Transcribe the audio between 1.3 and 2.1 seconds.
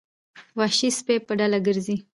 ډله ګرځي.